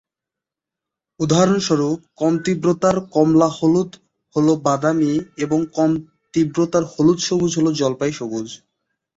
উদাহরণস্বরূপ, 1.19 1.99
কম-তীব্রতার 2.15 2.97
কমলা-হলুদ 3.13 3.91
হল 4.35 4.47
বাদামী 4.65 5.13
এবং 5.37 5.59
কম-তীব্রতার 5.75 6.83
হলুদ-সবুজ 6.93 7.51
হল 7.57 7.67
জলপাই 7.73 8.11
সবুজ। 8.13 8.47